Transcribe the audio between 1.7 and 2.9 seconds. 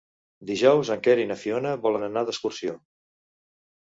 volen anar d'excursió.